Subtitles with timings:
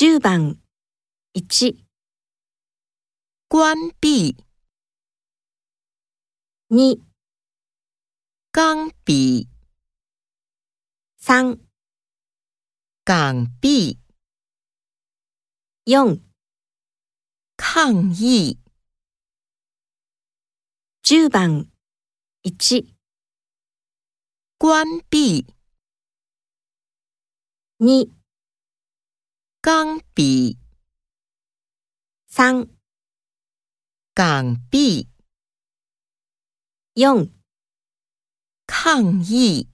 [0.00, 0.58] 10番。
[1.34, 1.76] 1、
[3.48, 4.34] 关闭、
[6.70, 7.02] 2、
[8.50, 9.46] 刚比、
[11.20, 11.58] 3、
[13.04, 13.98] 港币、
[15.84, 16.22] 4、
[17.58, 18.58] 抗议、
[21.02, 21.70] 10番。
[22.42, 22.96] 1、
[24.56, 25.44] 关闭、
[27.78, 28.19] 2、
[29.72, 30.58] 刚比、
[32.28, 32.66] 3、
[34.12, 35.08] 港币、
[36.94, 37.30] 4
[38.66, 39.68] 抗议。